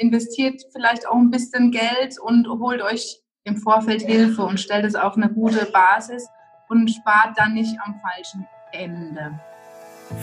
[0.00, 4.94] investiert vielleicht auch ein bisschen Geld und holt euch im Vorfeld Hilfe und stellt es
[4.94, 6.26] auf eine gute Basis
[6.68, 9.38] und spart dann nicht am falschen Ende.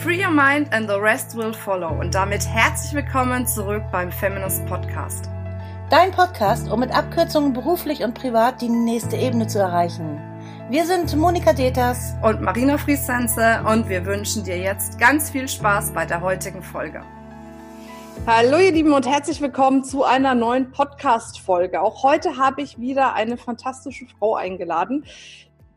[0.02, 1.98] Free your mind and the rest will follow.
[1.98, 5.30] Und damit herzlich willkommen zurück beim Feminist Podcast.
[5.90, 10.20] Dein Podcast, um mit Abkürzungen beruflich und privat die nächste Ebene zu erreichen.
[10.68, 15.92] Wir sind Monika Deters und Marina Friesense und wir wünschen dir jetzt ganz viel Spaß
[15.92, 17.02] bei der heutigen Folge.
[18.26, 21.80] Hallo ihr Lieben und herzlich willkommen zu einer neuen Podcast-Folge.
[21.80, 25.04] Auch heute habe ich wieder eine fantastische Frau eingeladen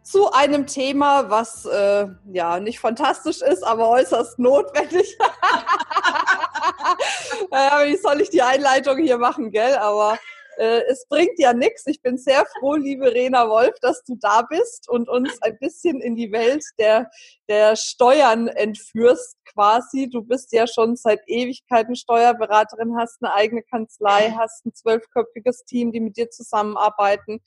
[0.03, 5.17] zu einem Thema, was äh, ja nicht fantastisch ist, aber äußerst notwendig.
[7.51, 9.75] äh, wie soll ich die Einleitung hier machen, gell?
[9.75, 10.17] Aber
[10.57, 11.85] äh, es bringt ja nichts.
[11.87, 16.01] Ich bin sehr froh, liebe Rena Wolf, dass du da bist und uns ein bisschen
[16.01, 17.09] in die Welt der,
[17.51, 20.09] der Steuern entführst quasi.
[20.09, 25.91] Du bist ja schon seit Ewigkeiten Steuerberaterin, hast eine eigene Kanzlei, hast ein zwölfköpfiges Team,
[25.91, 27.41] die mit dir zusammenarbeiten,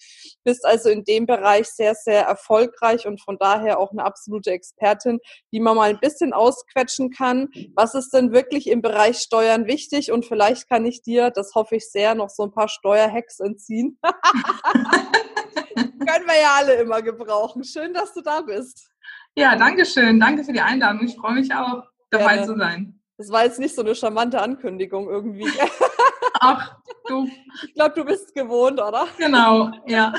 [0.45, 5.21] bist also in dem Bereich sehr, sehr erfolgreich und von daher auch eine absolute Expertin,
[5.52, 7.49] die man mal ein bisschen ausquetschen kann.
[7.74, 10.13] Was ist denn wirklich im Bereich Steuern wichtig?
[10.13, 13.99] Und vielleicht kann ich dir, das hoffe ich sehr, noch so ein paar Steuerhacks entziehen.
[15.74, 17.65] Können wir ja alle immer gebrauchen.
[17.65, 18.93] Schön, dass du da bist.
[19.37, 20.21] Ja, danke schön.
[20.21, 21.07] Danke für die Einladung.
[21.07, 22.46] Ich freue mich auch, dabei Gerne.
[22.46, 23.01] zu sein.
[23.16, 25.49] Das war jetzt nicht so eine charmante Ankündigung irgendwie.
[26.40, 27.29] Ach, du.
[27.66, 29.07] Ich glaube, du bist gewohnt, oder?
[29.18, 30.12] Genau, ja.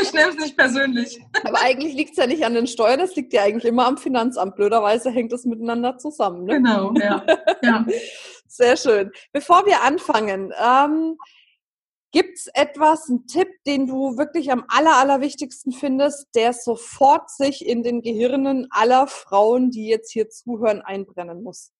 [0.00, 1.20] Ich nehme es nicht persönlich.
[1.44, 3.96] Aber eigentlich liegt es ja nicht an den Steuern, es liegt ja eigentlich immer am
[3.96, 4.56] Finanzamt.
[4.56, 6.44] Blöderweise hängt es miteinander zusammen.
[6.44, 6.54] Ne?
[6.54, 7.24] Genau, ja.
[7.62, 7.86] ja.
[8.46, 9.10] Sehr schön.
[9.32, 11.18] Bevor wir anfangen, ähm,
[12.10, 17.66] Gibt es etwas, einen Tipp, den du wirklich am aller, allerwichtigsten findest, der sofort sich
[17.66, 21.72] in den Gehirnen aller Frauen, die jetzt hier zuhören, einbrennen muss?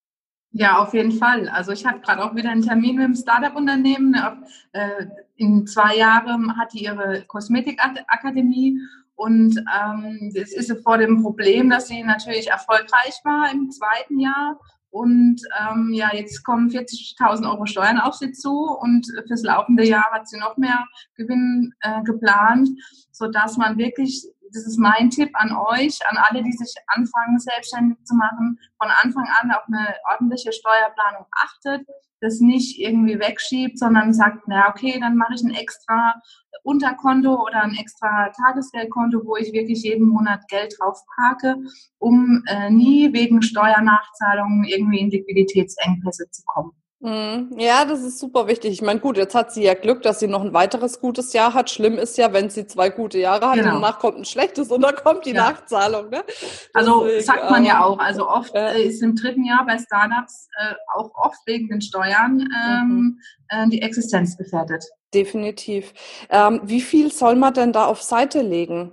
[0.50, 1.48] Ja, auf jeden Fall.
[1.48, 4.14] Also ich habe gerade auch wieder einen Termin mit einem Startup-Unternehmen.
[4.72, 5.06] Äh,
[5.36, 8.80] in zwei Jahren hat die ihre Kosmetikakademie
[9.18, 14.61] und ähm, jetzt ist vor dem Problem, dass sie natürlich erfolgreich war im zweiten Jahr
[14.90, 20.06] und ähm, ja, jetzt kommen 40.000 Euro Steuern auf sie zu und fürs laufende Jahr
[20.12, 22.68] hat sie noch mehr Gewinn äh, geplant,
[23.10, 27.98] sodass man wirklich, das ist mein Tipp an euch, an alle, die sich anfangen, selbstständig
[28.05, 31.86] zu machen, von Anfang an auf eine ordentliche Steuerplanung achtet,
[32.20, 36.20] das nicht irgendwie wegschiebt, sondern sagt, na okay, dann mache ich ein extra
[36.64, 41.57] Unterkonto oder ein extra Tagesgeldkonto, wo ich wirklich jeden Monat Geld drauf parke,
[41.98, 46.73] um äh, nie wegen Steuernachzahlungen irgendwie in Liquiditätsengpässe zu kommen.
[47.01, 47.55] Mhm.
[47.57, 48.73] Ja, das ist super wichtig.
[48.73, 51.55] Ich meine, gut, jetzt hat sie ja Glück, dass sie noch ein weiteres gutes Jahr
[51.55, 51.70] hat.
[51.70, 53.77] Schlimm ist ja, wenn sie zwei gute Jahre hat genau.
[53.77, 55.51] und danach kommt ein schlechtes und dann kommt die ja.
[55.51, 56.11] Nachzahlung.
[56.11, 56.25] Ne?
[56.75, 58.01] Also Deswegen, sagt man ja auch.
[58.01, 62.41] Also oft äh, ist im dritten Jahr bei Startups äh, auch oft wegen den Steuern
[62.41, 63.20] ähm, mhm.
[63.48, 64.85] äh, die Existenz gefährdet.
[65.15, 65.95] Definitiv.
[66.30, 68.92] Ähm, wie viel soll man denn da auf Seite legen?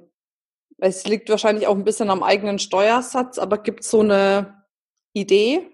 [0.78, 4.64] Es liegt wahrscheinlich auch ein bisschen am eigenen Steuersatz, aber gibt es so eine
[5.14, 5.72] Idee?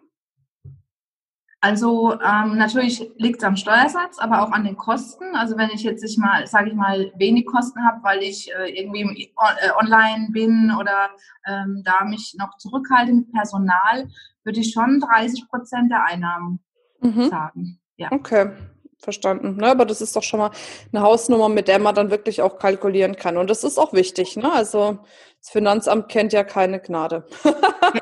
[1.64, 5.36] Also ähm, natürlich liegt es am Steuersatz, aber auch an den Kosten.
[5.36, 8.72] Also wenn ich jetzt ich mal, sage ich mal, wenig Kosten habe, weil ich äh,
[8.72, 11.12] irgendwie äh, online bin oder
[11.46, 14.10] ähm, da mich noch zurückhalte mit Personal,
[14.44, 16.62] würde ich schon 30 Prozent der Einnahmen
[17.00, 17.30] mhm.
[17.30, 17.80] sagen.
[17.96, 18.12] Ja.
[18.12, 18.50] Okay,
[18.98, 19.58] verstanden.
[19.58, 19.68] Ne?
[19.68, 20.52] Aber das ist doch schon mal
[20.92, 23.38] eine Hausnummer, mit der man dann wirklich auch kalkulieren kann.
[23.38, 24.36] Und das ist auch wichtig.
[24.36, 24.52] Ne?
[24.52, 24.98] Also
[25.40, 27.28] das Finanzamt kennt ja keine Gnade.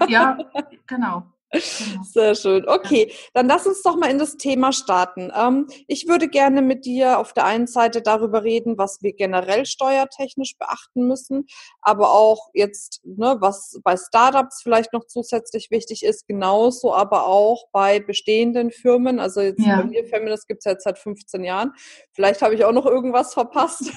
[0.07, 0.37] ja,
[0.87, 1.23] genau.
[1.51, 2.03] Genau.
[2.03, 2.67] Sehr schön.
[2.67, 5.31] Okay, dann lass uns doch mal in das Thema starten.
[5.35, 9.65] Ähm, ich würde gerne mit dir auf der einen Seite darüber reden, was wir generell
[9.65, 11.47] steuertechnisch beachten müssen,
[11.81, 17.65] aber auch jetzt, ne, was bei Startups vielleicht noch zusätzlich wichtig ist, genauso aber auch
[17.71, 19.19] bei bestehenden Firmen.
[19.19, 19.77] Also jetzt ja.
[19.77, 21.73] bei mir Feminist gibt es jetzt seit 15 Jahren.
[22.11, 23.91] Vielleicht habe ich auch noch irgendwas verpasst.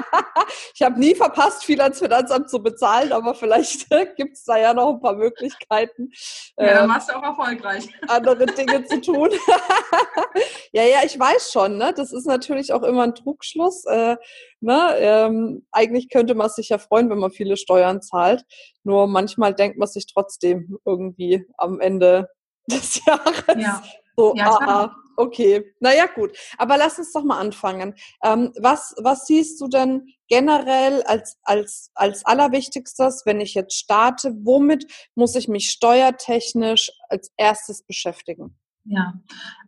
[0.74, 4.74] ich habe nie verpasst, viel ans Finanzamt zu bezahlen, aber vielleicht gibt es da ja
[4.74, 6.10] noch ein paar Möglichkeiten.
[6.58, 7.88] Ja dann warst du auch erfolgreich.
[8.08, 9.30] Andere Dinge zu tun.
[10.72, 11.76] ja, ja, ich weiß schon.
[11.76, 11.92] Ne?
[11.94, 13.84] Das ist natürlich auch immer ein Trugschluss.
[13.86, 14.16] Äh,
[14.60, 14.94] ne?
[14.98, 18.44] Ähm, eigentlich könnte man sich ja freuen, wenn man viele Steuern zahlt.
[18.82, 22.28] Nur manchmal denkt man sich trotzdem irgendwie am Ende
[22.66, 23.82] des Jahres ja.
[24.16, 26.30] so, ja, ah, Okay, naja gut.
[26.58, 27.94] Aber lass uns doch mal anfangen.
[28.22, 34.32] Ähm, was, was siehst du denn generell als, als, als allerwichtigstes, wenn ich jetzt starte?
[34.44, 34.86] Womit
[35.16, 38.56] muss ich mich steuertechnisch als erstes beschäftigen?
[38.84, 39.14] Ja,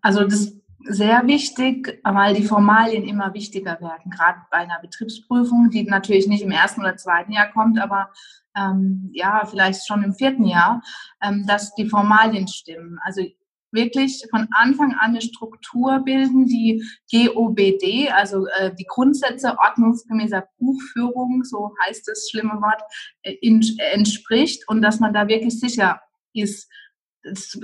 [0.02, 5.70] also das ist sehr wichtig, weil die Formalien immer wichtiger werden, gerade bei einer Betriebsprüfung,
[5.70, 8.11] die natürlich nicht im ersten oder zweiten Jahr kommt, aber
[8.56, 10.81] ähm, ja, vielleicht schon im vierten Jahr,
[11.20, 13.00] ähm, dass die Formalien stimmen.
[13.03, 13.23] Also
[13.72, 21.44] wirklich von Anfang an eine Struktur bilden, die GOBD, also äh, die Grundsätze ordnungsgemäßer Buchführung,
[21.44, 22.82] so heißt das schlimme Wort,
[23.22, 23.62] äh, in,
[23.93, 26.00] entspricht und dass man da wirklich sicher
[26.32, 26.70] ist,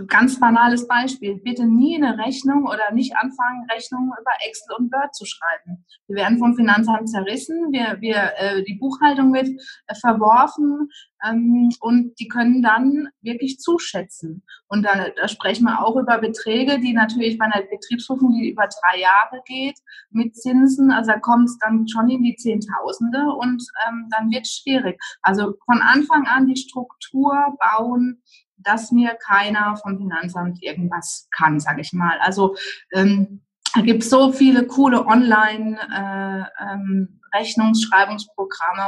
[0.07, 1.41] ganz banales Beispiel.
[1.43, 5.85] Bitte nie eine Rechnung oder nicht anfangen, Rechnungen über Excel und Word zu schreiben.
[6.07, 9.49] Wir werden vom Finanzamt zerrissen, wir, wir, äh, die Buchhaltung wird
[9.87, 10.91] äh, verworfen
[11.27, 14.43] ähm, und die können dann wirklich zuschätzen.
[14.69, 18.69] Und da, da sprechen wir auch über Beträge, die natürlich bei einer Betriebsprüfung, die über
[18.69, 19.79] drei Jahre geht,
[20.11, 24.45] mit Zinsen, also da kommt es dann schon in die Zehntausende und ähm, dann wird
[24.45, 25.01] es schwierig.
[25.23, 28.23] Also von Anfang an die Struktur bauen,
[28.67, 32.19] dass mir keiner vom Finanzamt irgendwas kann, sage ich mal.
[32.21, 32.57] Also
[32.93, 33.43] ähm,
[33.75, 37.21] da gibt es so viele coole Online- äh, ähm,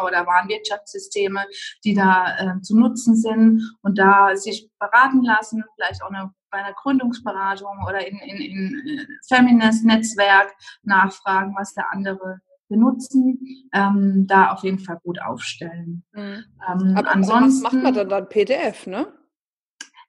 [0.05, 1.45] oder Warenwirtschaftssysteme,
[1.85, 6.59] die da äh, zu nutzen sind und da sich beraten lassen, vielleicht auch eine, bei
[6.59, 13.39] einer Gründungsberatung oder in, in, in äh, Feminist-Netzwerk nachfragen, was der andere benutzen,
[13.73, 16.05] ähm, da auf jeden Fall gut aufstellen.
[16.13, 16.45] Mhm.
[16.71, 19.13] Ähm, aber, ansonsten aber was macht man dann dann PDF, ne?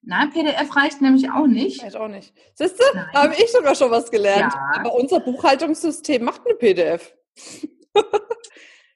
[0.02, 1.84] Nein, PDF reicht nämlich auch nicht.
[1.84, 2.34] Reicht auch nicht.
[2.54, 4.54] Siehst du, da habe ich sogar schon was gelernt.
[4.54, 4.72] Ja.
[4.80, 7.14] Aber unser Buchhaltungssystem macht eine PDF.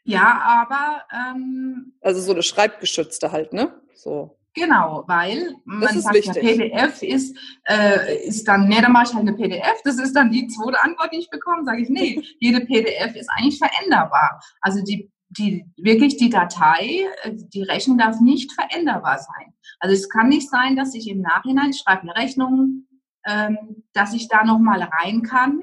[0.03, 1.03] ja, aber.
[1.13, 3.81] Ähm, also so eine schreibgeschützte halt, ne?
[3.93, 4.37] So.
[4.55, 6.43] Genau, weil man sagt, wichtig.
[6.43, 9.81] ja, PDF ist, äh, ist dann, ne, dann mache ich halt eine PDF.
[9.83, 11.65] Das ist dann die zweite Antwort, die ich bekomme.
[11.65, 14.41] Sage ich, nee, jede PDF ist eigentlich veränderbar.
[14.61, 19.53] Also die die, wirklich die Datei, äh, die Rechnung darf nicht veränderbar sein.
[19.79, 22.87] Also es kann nicht sein, dass ich im Nachhinein, ich schreibe eine Rechnung,
[23.25, 25.61] ähm, dass ich da nochmal rein kann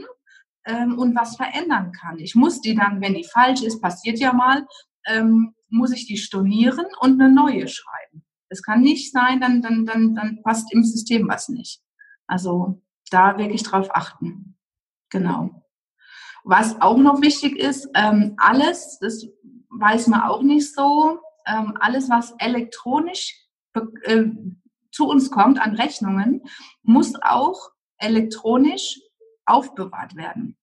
[0.64, 2.18] ähm, und was verändern kann.
[2.18, 4.66] Ich muss die dann, wenn die falsch ist, passiert ja mal,
[5.06, 8.24] ähm, muss ich die stornieren und eine neue schreiben.
[8.48, 11.80] Es kann nicht sein, dann, dann, dann, dann passt im System was nicht.
[12.26, 14.56] Also da wirklich drauf achten.
[15.10, 15.50] Genau.
[16.44, 19.26] Was auch noch wichtig ist, ähm, alles, das
[19.70, 21.20] weiß man auch nicht so.
[21.46, 23.46] Ähm, alles, was elektronisch
[24.04, 24.24] äh,
[24.92, 26.42] zu uns kommt an Rechnungen,
[26.82, 29.00] muss auch elektronisch
[29.46, 30.56] aufbewahrt werden.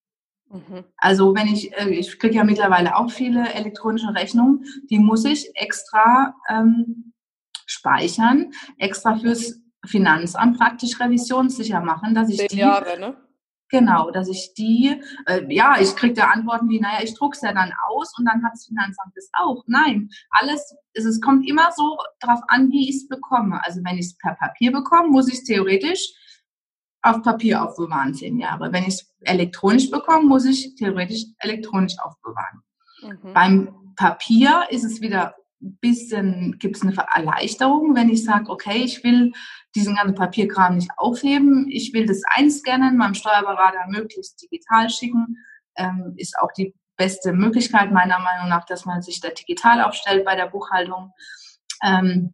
[0.49, 0.83] Mhm.
[0.97, 5.49] Also wenn ich, äh, ich kriege ja mittlerweile auch viele elektronische Rechnungen, die muss ich
[5.55, 7.13] extra ähm,
[7.65, 13.15] speichern, extra fürs Finanzamt praktisch revisionssicher machen, dass ich Zehn die Jahre, ne?
[13.69, 17.53] Genau, dass ich die, äh, ja, ich kriege da Antworten wie, naja, ich druck's ja
[17.53, 19.63] dann aus und dann hat das Finanzamt das auch.
[19.67, 23.59] Nein, alles, es, es kommt immer so drauf an, wie ich es bekomme.
[23.65, 26.13] Also wenn ich es per Papier bekomme, muss ich es theoretisch
[27.01, 28.71] auf Papier aufbewahren, zehn Jahre.
[28.71, 32.61] Wenn ich es elektronisch bekomme, muss ich theoretisch elektronisch aufbewahren.
[33.01, 33.33] Mhm.
[33.33, 39.03] Beim Papier ist es wieder bisschen, gibt es eine Erleichterung, wenn ich sage, okay, ich
[39.03, 39.33] will
[39.75, 45.37] diesen ganzen Papierkram nicht aufheben, ich will das einscannen, meinem Steuerberater möglichst digital schicken,
[45.75, 50.25] ähm, ist auch die beste Möglichkeit meiner Meinung nach, dass man sich da digital aufstellt
[50.25, 51.11] bei der Buchhaltung.
[51.83, 52.33] Ähm,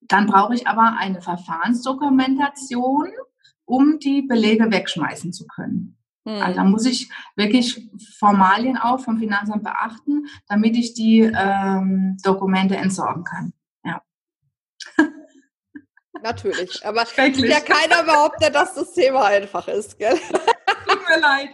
[0.00, 3.10] dann brauche ich aber eine Verfahrensdokumentation,
[3.64, 5.98] um die Belege wegschmeißen zu können.
[6.26, 6.54] Also hm.
[6.54, 7.88] da muss ich wirklich
[8.18, 13.52] Formalien auch vom Finanzamt beachten, damit ich die ähm, Dokumente entsorgen kann.
[13.84, 14.02] Ja.
[16.22, 20.16] Natürlich, aber ja keiner behauptet, dass das Thema einfach ist, gell?
[20.88, 21.50] Tut mir leid.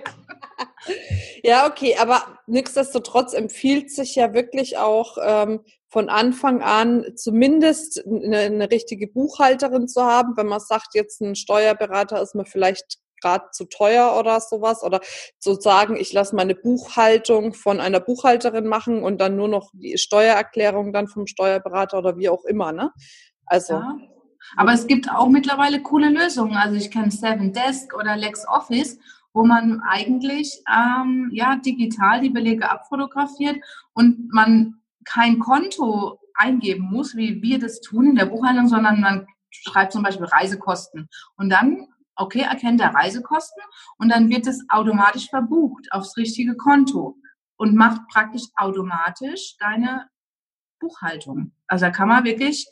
[1.43, 8.39] Ja, okay, aber nichtsdestotrotz empfiehlt sich ja wirklich auch ähm, von Anfang an zumindest eine,
[8.39, 10.37] eine richtige Buchhalterin zu haben.
[10.37, 15.01] Wenn man sagt, jetzt ein Steuerberater ist man vielleicht gerade zu teuer oder sowas oder
[15.39, 19.97] zu sagen, ich lasse meine Buchhaltung von einer Buchhalterin machen und dann nur noch die
[19.97, 22.91] Steuererklärung dann vom Steuerberater oder wie auch immer, ne?
[23.47, 23.75] Also.
[23.75, 23.97] Ja.
[24.57, 26.57] Aber es gibt auch mittlerweile coole Lösungen.
[26.57, 28.99] Also ich kenne Seven Desk oder LexOffice,
[29.33, 33.57] wo man eigentlich ähm, ja digital die Belege abfotografiert
[33.95, 39.27] und man kein Konto eingeben muss, wie wir das tun in der Buchhaltung, sondern man
[39.51, 41.09] schreibt zum Beispiel Reisekosten.
[41.37, 41.87] Und dann
[42.23, 43.63] okay, erkennt er Reisekosten
[43.99, 47.17] und dann wird es automatisch verbucht aufs richtige Konto
[47.57, 50.09] und macht praktisch automatisch deine
[50.81, 51.53] Buchhaltung.
[51.67, 52.69] Also da kann man wirklich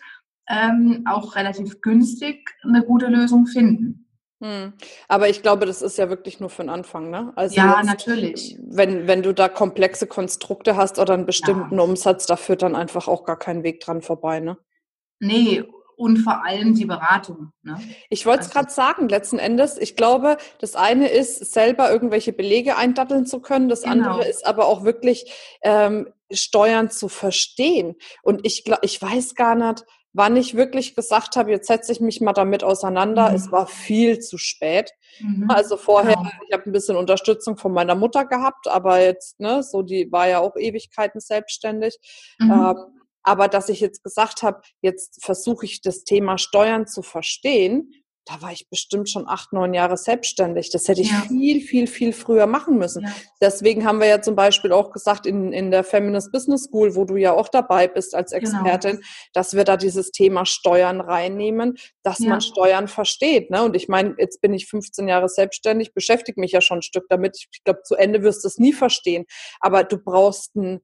[0.49, 4.09] ähm, auch relativ günstig eine gute Lösung finden.
[4.43, 4.73] Hm.
[5.07, 7.33] Aber ich glaube, das ist ja wirklich nur für den Anfang, ne?
[7.37, 8.57] Also ja, jetzt, natürlich.
[8.59, 11.83] Wenn, wenn du da komplexe Konstrukte hast oder einen bestimmten ja.
[11.83, 14.57] Umsatz, da führt dann einfach auch gar kein Weg dran vorbei, ne?
[15.21, 15.63] Nee,
[16.01, 17.53] und vor allem die Beratung.
[17.63, 17.79] Ne?
[18.09, 22.33] Ich wollte es also, gerade sagen, letzten Endes, ich glaube, das eine ist, selber irgendwelche
[22.33, 23.93] Belege eindatteln zu können, das genau.
[23.93, 25.31] andere ist aber auch wirklich
[25.63, 27.97] ähm, Steuern zu verstehen.
[28.23, 32.01] Und ich glaube, ich weiß gar nicht, wann ich wirklich gesagt habe, jetzt setze ich
[32.01, 33.29] mich mal damit auseinander.
[33.29, 33.37] Mhm.
[33.37, 34.93] Es war viel zu spät.
[35.21, 35.51] Mhm.
[35.51, 36.31] Also vorher, genau.
[36.49, 40.29] ich habe ein bisschen Unterstützung von meiner Mutter gehabt, aber jetzt, ne, so die war
[40.29, 41.99] ja auch Ewigkeiten selbstständig.
[42.39, 42.51] Mhm.
[42.51, 47.93] Ähm, aber dass ich jetzt gesagt habe, jetzt versuche ich das Thema Steuern zu verstehen,
[48.27, 50.71] da war ich bestimmt schon acht, neun Jahre selbstständig.
[50.71, 51.23] Das hätte ich ja.
[51.27, 53.03] viel, viel, viel früher machen müssen.
[53.03, 53.13] Ja.
[53.41, 57.05] Deswegen haben wir ja zum Beispiel auch gesagt in, in der Feminist Business School, wo
[57.05, 58.43] du ja auch dabei bist als genau.
[58.43, 59.07] Expertin, genau.
[59.33, 62.29] dass wir da dieses Thema Steuern reinnehmen, dass ja.
[62.29, 63.51] man Steuern versteht.
[63.51, 63.65] Ne?
[63.65, 67.07] Und ich meine, jetzt bin ich 15 Jahre selbstständig, beschäftige mich ja schon ein Stück
[67.09, 67.37] damit.
[67.53, 69.25] Ich glaube, zu Ende wirst du es nie verstehen.
[69.61, 70.81] Aber du brauchst ein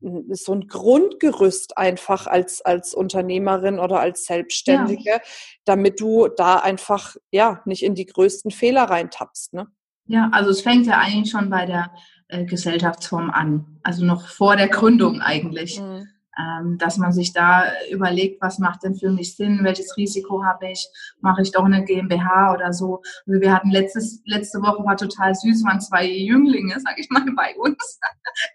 [0.00, 5.20] so ein Grundgerüst einfach als, als Unternehmerin oder als Selbstständige, ja.
[5.64, 9.66] damit du da einfach, ja, nicht in die größten Fehler reintappst, ne?
[10.08, 11.92] Ja, also es fängt ja eigentlich schon bei der
[12.28, 13.80] äh, Gesellschaftsform an.
[13.82, 15.80] Also noch vor der Gründung eigentlich.
[15.80, 16.06] Mhm
[16.78, 20.86] dass man sich da überlegt, was macht denn für mich Sinn, welches Risiko habe ich,
[21.20, 23.02] mache ich doch eine GmbH oder so.
[23.26, 27.24] Also wir hatten letztes, letzte Woche war total süß, waren zwei Jünglinge, sag ich mal,
[27.34, 27.98] bei uns.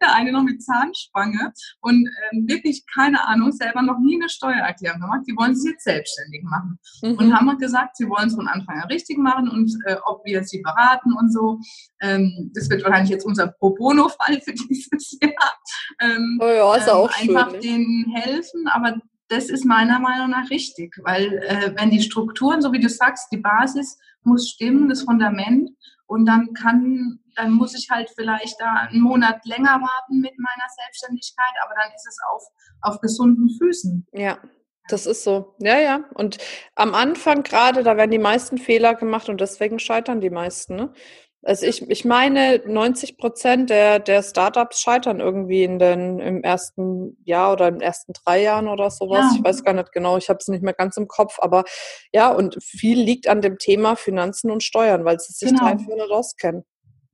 [0.01, 5.01] Der eine noch mit Zahnspange und ähm, wirklich keine Ahnung, selber noch nie eine Steuererklärung
[5.01, 5.21] gemacht.
[5.27, 7.15] Die wollen sich jetzt selbstständig machen mhm.
[7.15, 10.43] und haben gesagt, sie wollen es von Anfang an richtig machen und äh, ob wir
[10.43, 11.59] sie beraten und so.
[12.01, 15.53] Ähm, das wird wahrscheinlich jetzt unser Pro Bono-Fall für dieses Jahr.
[15.99, 18.97] Ähm, oh ja, ist auch ähm, einfach schön, denen helfen, aber
[19.27, 23.31] das ist meiner Meinung nach richtig, weil äh, wenn die Strukturen, so wie du sagst,
[23.31, 25.69] die Basis muss stimmen, das Fundament,
[26.05, 30.67] und dann kann, dann muss ich halt vielleicht da einen Monat länger warten mit meiner
[30.77, 32.43] Selbstständigkeit, aber dann ist es auf,
[32.81, 34.05] auf gesunden Füßen.
[34.11, 34.37] Ja.
[34.89, 35.55] Das ist so.
[35.59, 36.03] Ja, ja.
[36.15, 36.39] Und
[36.75, 40.75] am Anfang gerade, da werden die meisten Fehler gemacht und deswegen scheitern die meisten.
[40.75, 40.93] Ne?
[41.43, 47.17] Also ich, ich meine, 90 Prozent der, der Startups scheitern irgendwie in den, im ersten
[47.23, 49.31] Jahr oder in den ersten drei Jahren oder sowas.
[49.31, 49.37] Ja.
[49.37, 51.63] Ich weiß gar nicht genau, ich habe es nicht mehr ganz im Kopf, aber
[52.13, 55.63] ja, und viel liegt an dem Thema Finanzen und Steuern, weil sie sich genau.
[55.63, 56.63] da einfach nicht auskennen.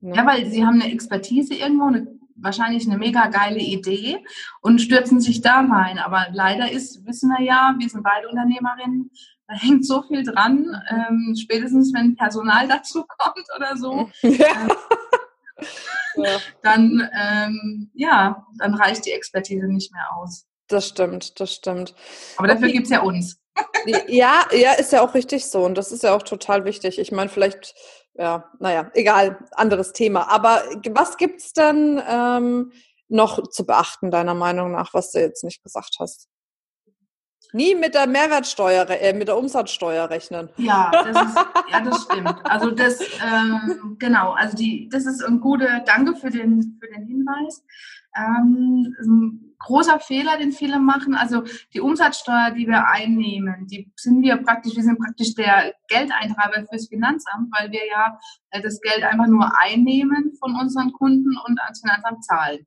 [0.00, 0.16] Ne?
[0.16, 2.06] Ja, weil sie haben eine Expertise irgendwo, eine,
[2.36, 4.18] wahrscheinlich eine mega geile Idee
[4.60, 5.98] und stürzen sich da rein.
[5.98, 9.10] Aber leider ist, wissen wir ja, wir sind beide Unternehmerinnen,
[9.48, 14.08] da hängt so viel dran, ähm, spätestens wenn Personal dazu kommt oder so.
[14.22, 14.46] Ja.
[14.62, 14.70] Ähm,
[16.16, 16.38] ja.
[16.62, 20.46] Dann, ähm, ja, dann reicht die Expertise nicht mehr aus.
[20.66, 21.94] Das stimmt, das stimmt.
[22.36, 22.72] Aber dafür okay.
[22.72, 23.40] gibt es ja uns.
[24.08, 25.64] ja, ja, ist ja auch richtig so.
[25.64, 26.98] Und das ist ja auch total wichtig.
[26.98, 27.74] Ich meine, vielleicht,
[28.14, 30.28] ja, naja, egal, anderes Thema.
[30.28, 32.72] Aber was gibt es denn ähm,
[33.08, 36.28] noch zu beachten, deiner Meinung nach, was du jetzt nicht gesagt hast?
[37.52, 40.50] Nie mit der Mehrwertsteuer, äh, mit der Umsatzsteuer rechnen.
[40.56, 41.36] Ja, das, ist,
[41.70, 42.34] ja, das stimmt.
[42.44, 47.06] Also das, ähm, genau, also die, das ist ein guter, danke für den, für den
[47.06, 47.64] Hinweis.
[48.16, 51.42] Ähm, ein großer Fehler, den viele machen, also
[51.74, 56.88] die Umsatzsteuer, die wir einnehmen, die sind wir praktisch, wir sind praktisch der Geldeintreiber fürs
[56.88, 58.18] Finanzamt, weil wir ja
[58.50, 62.66] äh, das Geld einfach nur einnehmen von unseren Kunden und ans Finanzamt zahlen.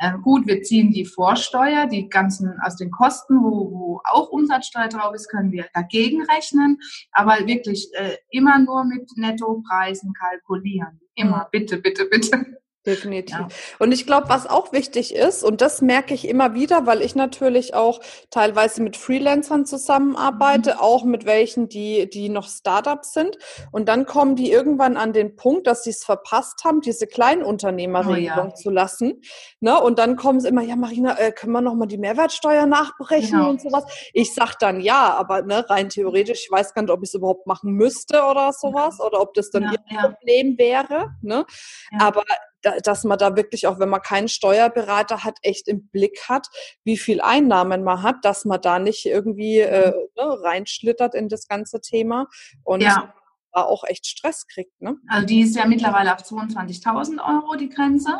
[0.00, 4.88] Ähm, gut, wir ziehen die Vorsteuer, die ganzen, also den Kosten, wo, wo auch Umsatzsteuer
[4.88, 6.78] drauf ist, können wir dagegen rechnen,
[7.12, 11.00] aber wirklich äh, immer nur mit Nettopreisen kalkulieren.
[11.14, 12.58] Immer, bitte, bitte, bitte.
[12.86, 13.38] Definitiv.
[13.38, 13.48] Ja.
[13.78, 17.14] Und ich glaube, was auch wichtig ist, und das merke ich immer wieder, weil ich
[17.14, 18.00] natürlich auch
[18.30, 20.80] teilweise mit Freelancern zusammenarbeite, mhm.
[20.80, 23.38] auch mit welchen, die, die noch Startups sind.
[23.72, 28.46] Und dann kommen die irgendwann an den Punkt, dass sie es verpasst haben, diese Kleinunternehmerregelung
[28.46, 28.54] oh, ja.
[28.54, 29.22] zu lassen.
[29.60, 29.80] Ne?
[29.80, 33.50] Und dann kommen sie immer, ja, Marina, äh, können wir nochmal die Mehrwertsteuer nachberechnen genau.
[33.50, 33.84] und sowas?
[34.12, 37.14] Ich sag dann ja, aber ne, rein theoretisch, ich weiß gar nicht, ob ich es
[37.14, 39.06] überhaupt machen müsste oder sowas, ja.
[39.06, 41.14] oder ob das dann ihr Problem wäre.
[41.22, 41.46] Ne?
[41.98, 42.24] Aber
[42.82, 46.48] dass man da wirklich auch, wenn man keinen Steuerberater hat, echt im Blick hat,
[46.84, 50.08] wie viel Einnahmen man hat, dass man da nicht irgendwie äh, mhm.
[50.16, 52.28] ne, reinschlittert in das ganze Thema
[52.62, 53.14] und ja.
[53.52, 54.80] da auch echt Stress kriegt.
[54.80, 54.96] Ne?
[55.08, 58.18] Also die ist ja mittlerweile auf 22.000 Euro die Grenze.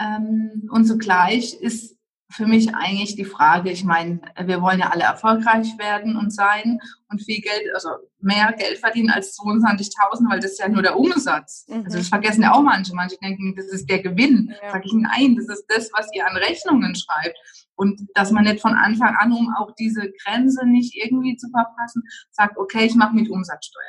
[0.00, 1.96] Ähm, und zugleich ist
[2.34, 6.80] für mich eigentlich die Frage, ich meine, wir wollen ja alle erfolgreich werden und sein
[7.08, 10.98] und viel Geld, also mehr Geld verdienen als 22.000, weil das ist ja nur der
[10.98, 11.66] Umsatz.
[11.68, 11.84] Mhm.
[11.84, 12.94] Also das vergessen ja auch manche.
[12.94, 14.52] Manche denken, das ist der Gewinn.
[14.62, 14.72] Ja.
[14.72, 17.38] Sag ich, nein, das ist das, was ihr an Rechnungen schreibt.
[17.76, 22.02] Und dass man nicht von Anfang an, um auch diese Grenze nicht irgendwie zu verpassen,
[22.32, 23.82] sagt, okay, ich mache mit Umsatzsteuer.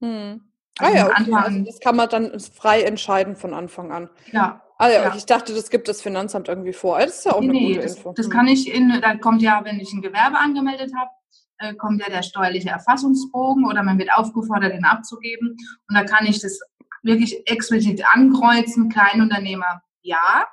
[0.00, 0.40] Mhm.
[0.78, 1.32] Also ah ja, okay.
[1.32, 4.08] also das kann man dann frei entscheiden von Anfang an.
[4.30, 7.00] Ja, Ah ja, ja, ich dachte, das gibt das Finanzamt irgendwie vor.
[7.00, 8.12] Das ist ja auch nee, eine gute das, Info.
[8.16, 11.10] Das kann ich in, da kommt ja, wenn ich ein Gewerbe angemeldet habe,
[11.58, 15.56] äh, kommt ja der steuerliche Erfassungsbogen oder man wird aufgefordert, den abzugeben.
[15.88, 16.60] Und da kann ich das
[17.02, 20.46] wirklich explizit ankreuzen, Kleinunternehmer ja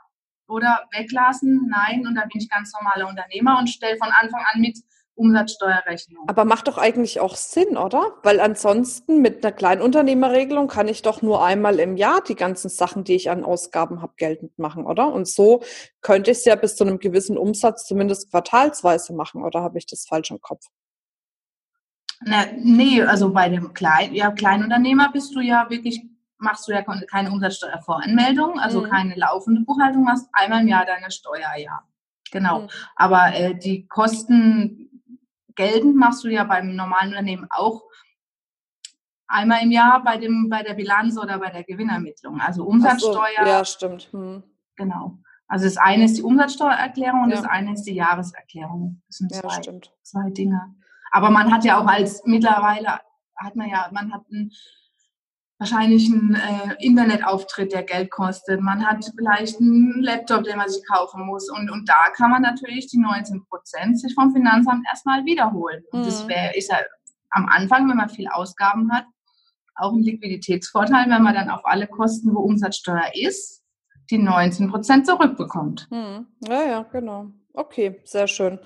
[0.48, 2.08] oder weglassen, nein.
[2.08, 4.79] Und da bin ich ganz normaler Unternehmer und stelle von Anfang an mit
[5.15, 6.27] Umsatzsteuerrechnung.
[6.27, 8.15] Aber macht doch eigentlich auch Sinn, oder?
[8.24, 13.03] Weil ansonsten mit einer Kleinunternehmerregelung kann ich doch nur einmal im Jahr die ganzen Sachen,
[13.03, 15.12] die ich an Ausgaben habe, geltend machen, oder?
[15.12, 15.63] Und so
[16.01, 19.86] könnte ich es ja bis zu einem gewissen Umsatz zumindest quartalsweise machen, oder habe ich
[19.86, 20.65] das falsch im Kopf?
[22.22, 26.01] Na, nee, also bei dem Klein, ja, Kleinunternehmer bist du ja wirklich,
[26.38, 28.89] machst du ja keine Umsatzsteuervoranmeldung, also mhm.
[28.89, 31.81] keine laufende Buchhaltung, machst einmal im Jahr deine Steuer, ja.
[32.31, 32.62] Genau.
[32.62, 32.67] Mhm.
[32.95, 34.94] Aber äh, die Kosten
[35.55, 37.83] geltend machst du ja beim normalen Unternehmen auch
[39.27, 42.39] einmal im Jahr bei, dem, bei der Bilanz oder bei der Gewinnermittlung.
[42.39, 43.43] Also Umsatzsteuer.
[43.43, 44.09] So, ja, stimmt.
[44.12, 44.43] Hm.
[44.75, 45.19] Genau.
[45.47, 47.38] Also das eine ist die Umsatzsteuererklärung und ja.
[47.38, 49.01] das eine ist die Jahreserklärung.
[49.07, 50.75] Das sind zwei, ja, zwei Dinge.
[51.12, 53.00] Aber man hat ja auch als mittlerweile
[53.35, 54.51] hat man ja, man hat ein
[55.57, 58.62] wahrscheinlich ein äh, Internetauftritt, der Geld kostet.
[58.62, 61.50] Man hat vielleicht einen Laptop, den man sich kaufen muss.
[61.50, 65.83] Und, und da kann man natürlich die 19 Prozent sich vom Finanzamt erstmal wiederholen.
[65.91, 66.05] Und mhm.
[66.05, 66.77] das wär, ist ja
[67.29, 69.05] am Anfang, wenn man viel Ausgaben hat,
[69.75, 73.62] auch ein Liquiditätsvorteil, wenn man dann auf alle Kosten, wo Umsatzsteuer ist,
[74.09, 75.88] die 19 Prozent zurückbekommt.
[75.91, 76.27] Mhm.
[76.47, 77.27] Ja, ja, genau.
[77.53, 78.59] Okay, sehr schön.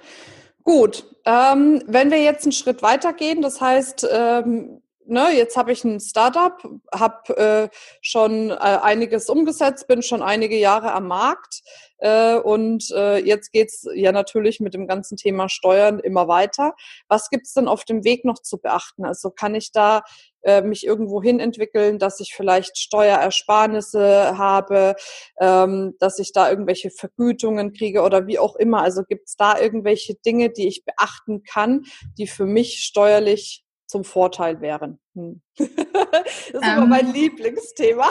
[0.64, 5.84] Gut, ähm, wenn wir jetzt einen Schritt weitergehen, das heißt, ähm, ne, jetzt habe ich
[5.84, 6.58] ein Startup,
[6.94, 7.70] habe äh,
[8.02, 11.62] schon äh, einiges umgesetzt, bin schon einige Jahre am Markt
[11.98, 16.76] äh, und äh, jetzt geht's ja natürlich mit dem ganzen Thema Steuern immer weiter.
[17.08, 19.06] Was gibt's denn auf dem Weg noch zu beachten?
[19.06, 20.04] Also kann ich da
[20.42, 24.96] äh, mich irgendwo hin entwickeln, dass ich vielleicht Steuerersparnisse habe,
[25.42, 28.82] ähm, dass ich da irgendwelche Vergütungen kriege oder wie auch immer.
[28.82, 31.84] Also gibt's da irgendwelche Dinge, die ich beachten kann,
[32.18, 35.00] die für mich steuerlich zum Vorteil wären.
[35.16, 35.42] Hm.
[35.58, 38.10] das ist ähm, immer mein Lieblingsthema.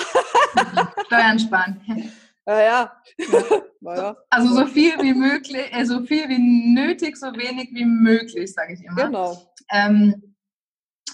[1.06, 1.80] Steuern sparen.
[2.48, 2.92] Ja, ja.
[3.82, 4.16] ja.
[4.30, 8.72] Also so viel wie möglich, äh, so viel wie nötig, so wenig wie möglich, sage
[8.72, 9.04] ich immer.
[9.04, 9.52] Genau.
[9.70, 10.34] Ähm,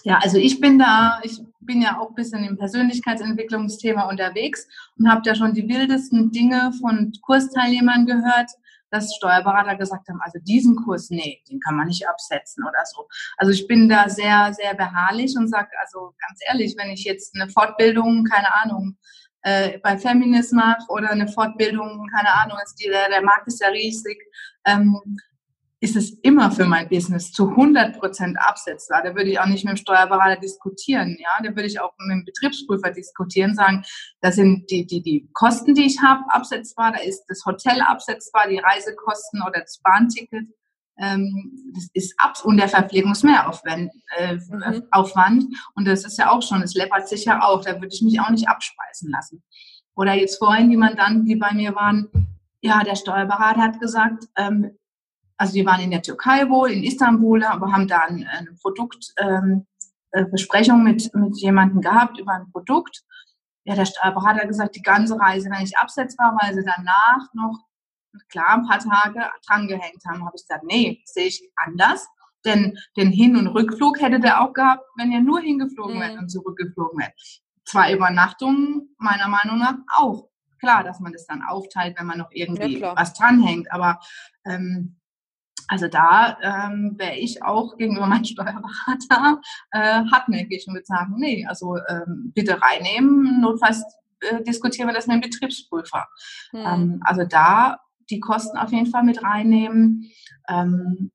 [0.04, 5.11] ja, also ich bin da, ich bin ja auch ein bisschen im Persönlichkeitsentwicklungsthema unterwegs und
[5.11, 8.52] habe da schon die wildesten Dinge von Kursteilnehmern gehört,
[8.91, 13.08] dass Steuerberater gesagt haben, also diesen Kurs, nee, den kann man nicht absetzen oder so.
[13.37, 17.35] Also ich bin da sehr, sehr beharrlich und sage, also ganz ehrlich, wenn ich jetzt
[17.35, 18.97] eine Fortbildung, keine Ahnung,
[19.43, 23.61] äh, bei Feminist mache oder eine Fortbildung, keine Ahnung, ist die, der, der Markt ist
[23.61, 24.19] ja riesig,
[24.65, 24.99] ähm,
[25.84, 29.02] ist es immer für mein Business zu 100 Prozent absetzbar.
[29.02, 31.18] Da würde ich auch nicht mit dem Steuerberater diskutieren.
[31.20, 33.84] Ja, da würde ich auch mit dem Betriebsprüfer diskutieren, sagen,
[34.23, 36.92] da sind die, die, die Kosten, die ich habe, absetzbar.
[36.92, 40.47] Da ist das Hotel absetzbar, die Reisekosten oder das Bahnticket.
[40.97, 43.90] Ähm, das ist ab und der Verpflegungsmehraufwand.
[44.16, 44.84] Äh, mhm.
[44.90, 45.44] Aufwand.
[45.75, 47.62] Und das ist ja auch schon, das läppert sich ja auch.
[47.62, 49.42] Da würde ich mich auch nicht abspeisen lassen.
[49.94, 52.08] Oder jetzt vorhin die Mandanten, die bei mir waren,
[52.62, 54.78] ja, der Steuerberater hat gesagt, ähm,
[55.36, 60.86] also wir waren in der Türkei wohl, in Istanbul, aber haben da eine, Produktbesprechung ähm,
[60.86, 63.02] äh, mit, mit jemandem gehabt über ein Produkt.
[63.64, 67.58] Ja, der Steuerberater hat gesagt, die ganze Reise wäre nicht absetzbar, weil sie danach noch,
[68.28, 70.25] klar, ein paar Tage drangehängt haben.
[70.25, 72.06] Habe ich gesagt, nee, sehe ich anders.
[72.44, 76.00] Denn den Hin- und Rückflug hätte der auch gehabt, wenn er nur hingeflogen mhm.
[76.00, 77.12] wäre und zurückgeflogen wäre.
[77.64, 80.28] Zwei Übernachtungen meiner Meinung nach auch.
[80.60, 83.73] Klar, dass man das dann aufteilt, wenn man noch irgendwie ja, was dranhängt.
[83.73, 83.99] Aber
[84.44, 84.97] ähm,
[85.75, 89.41] also da ähm, wäre ich auch gegenüber meinem Steuerberater
[89.73, 93.82] äh, hartnäckig und würde sagen, nee, also ähm, bitte reinnehmen, notfalls
[94.21, 96.06] äh, diskutieren wir das mit dem Betriebsprüfer.
[96.52, 96.60] Hm.
[96.65, 100.13] Ähm, also da die Kosten auf jeden Fall mit reinnehmen.
[100.49, 101.10] Ähm,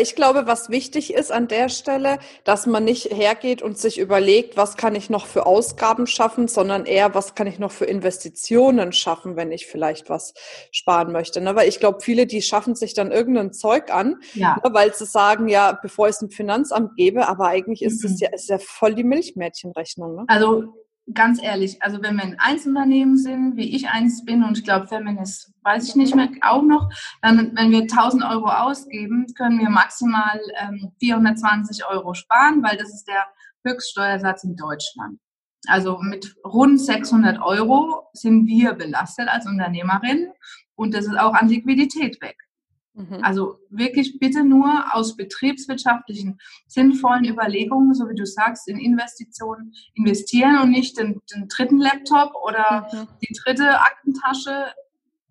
[0.00, 4.56] ich glaube, was wichtig ist an der Stelle, dass man nicht hergeht und sich überlegt,
[4.56, 8.92] was kann ich noch für Ausgaben schaffen, sondern eher, was kann ich noch für Investitionen
[8.92, 10.34] schaffen, wenn ich vielleicht was
[10.70, 11.40] sparen möchte.
[11.40, 11.56] Ne?
[11.56, 14.56] Weil ich glaube, viele, die schaffen sich dann irgendein Zeug an, ja.
[14.62, 14.70] ne?
[14.72, 18.18] weil sie sagen, ja, bevor ich es dem Finanzamt gebe, aber eigentlich ist es mhm.
[18.20, 20.16] ja, ist ja voll die Milchmädchenrechnung.
[20.16, 20.24] Ne?
[20.28, 20.74] Also
[21.14, 24.86] ganz ehrlich, also wenn wir ein Einzelunternehmen sind, wie ich eins bin, und ich glaube,
[24.86, 26.90] Feminist weiß ich nicht mehr auch noch,
[27.22, 32.92] dann, wenn wir 1000 Euro ausgeben, können wir maximal ähm, 420 Euro sparen, weil das
[32.92, 33.24] ist der
[33.64, 35.18] Höchststeuersatz in Deutschland.
[35.66, 40.30] Also mit rund 600 Euro sind wir belastet als Unternehmerin
[40.76, 42.47] und das ist auch an Liquidität weg.
[42.98, 43.22] Mhm.
[43.22, 50.58] Also wirklich bitte nur aus betriebswirtschaftlichen, sinnvollen Überlegungen, so wie du sagst, in Investitionen investieren
[50.60, 53.08] und nicht den, den dritten Laptop oder mhm.
[53.22, 54.72] die dritte Aktentasche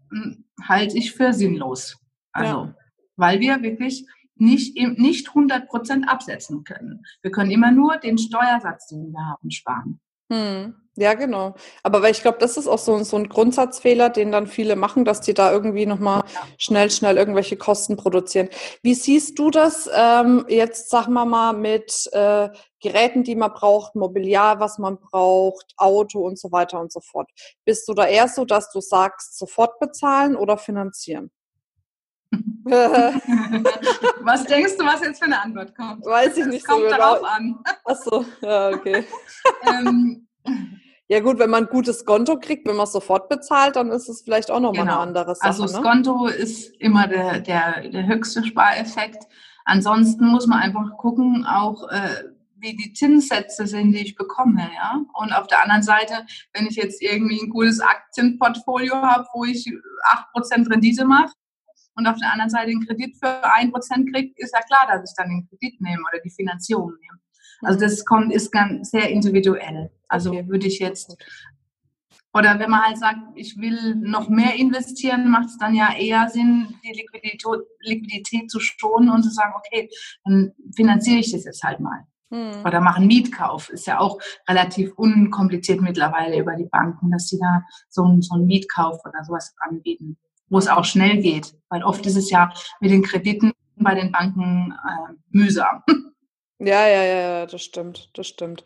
[0.09, 1.97] hm, halte ich für sinnlos.
[2.31, 2.75] Also, ja.
[3.17, 7.03] weil wir wirklich nicht, nicht 100 Prozent absetzen können.
[7.21, 9.99] Wir können immer nur den Steuersatz, den wir haben, sparen.
[10.31, 10.75] Hm.
[10.99, 11.53] Ja, genau.
[11.83, 15.05] Aber weil ich glaube, das ist auch so, so ein Grundsatzfehler, den dann viele machen,
[15.05, 16.23] dass die da irgendwie nochmal
[16.57, 18.49] schnell, schnell irgendwelche Kosten produzieren.
[18.81, 22.49] Wie siehst du das ähm, jetzt, sag mal mal, mit äh,
[22.81, 27.29] Geräten, die man braucht, Mobiliar, was man braucht, Auto und so weiter und so fort?
[27.63, 31.29] Bist du da eher so, dass du sagst, sofort bezahlen oder finanzieren?
[32.31, 33.13] was
[34.45, 36.03] denkst du, was jetzt für eine Antwort kommt?
[36.07, 36.97] Weiß ich nicht das kommt so genau.
[36.97, 37.59] darauf an.
[37.85, 39.05] Ach so, ja, okay.
[39.67, 40.27] ähm,
[41.09, 44.09] ja gut, wenn man ein gutes Konto kriegt, wenn man es sofort bezahlt, dann ist
[44.09, 44.99] es vielleicht auch nochmal genau.
[44.99, 45.47] eine andere Sache.
[45.47, 45.81] Also das ne?
[45.81, 49.25] Konto ist immer der, der, der höchste Spareffekt.
[49.63, 52.23] Ansonsten muss man einfach gucken, auch äh,
[52.59, 55.01] wie die Zinssätze sind, die ich bekomme, ja.
[55.13, 59.69] Und auf der anderen Seite, wenn ich jetzt irgendwie ein gutes Aktienportfolio habe, wo ich
[60.35, 61.31] 8% Rendite mache
[61.95, 65.15] und auf der anderen Seite einen Kredit für 1% kriege, ist ja klar, dass ich
[65.15, 67.19] dann den Kredit nehme oder die Finanzierung nehme.
[67.61, 69.89] Also das kommt, ist ganz sehr individuell.
[70.07, 70.47] Also okay.
[70.47, 71.15] würde ich jetzt,
[72.33, 76.29] oder wenn man halt sagt, ich will noch mehr investieren, macht es dann ja eher
[76.29, 77.43] Sinn, die Liquidität,
[77.81, 79.89] Liquidität zu schonen und zu sagen, okay,
[80.23, 82.05] dann finanziere ich das jetzt halt mal.
[82.29, 82.65] Hm.
[82.65, 83.69] Oder machen Mietkauf.
[83.69, 88.35] Ist ja auch relativ unkompliziert mittlerweile über die Banken, dass sie da so, einen, so
[88.35, 90.17] einen Mietkauf oder sowas anbieten,
[90.49, 91.55] wo es auch schnell geht.
[91.69, 95.83] Weil oft ist es ja mit den Krediten bei den Banken äh, mühsam.
[96.59, 98.63] Ja, ja, ja, das stimmt, das stimmt.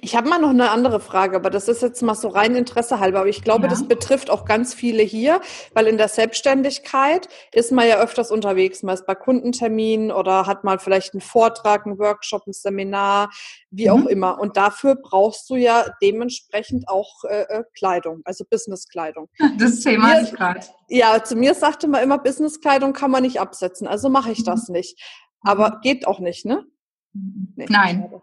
[0.00, 3.00] Ich habe mal noch eine andere Frage, aber das ist jetzt mal so rein Interesse
[3.00, 3.20] halber.
[3.20, 3.68] Aber ich glaube, ja.
[3.68, 5.42] das betrifft auch ganz viele hier,
[5.74, 8.82] weil in der Selbstständigkeit ist man ja öfters unterwegs.
[8.82, 13.28] Man ist bei Kundenterminen oder hat mal vielleicht einen Vortrag, einen Workshop, ein Seminar,
[13.70, 13.92] wie mhm.
[13.92, 14.40] auch immer.
[14.40, 19.28] Und dafür brauchst du ja dementsprechend auch äh, äh Kleidung, also Businesskleidung.
[19.58, 20.60] Das Thema ist gerade.
[20.88, 24.68] Ja, zu mir sagte man immer, Businesskleidung kann man nicht absetzen, also mache ich das
[24.68, 24.76] mhm.
[24.76, 24.98] nicht.
[25.42, 25.80] Aber mhm.
[25.82, 26.64] geht auch nicht, ne?
[27.12, 28.02] Nee, Nein.
[28.04, 28.22] Also.